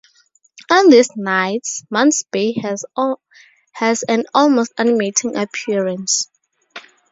[0.71, 2.83] On these nights, Mount's Bay has
[4.09, 6.27] an almost animating appearance.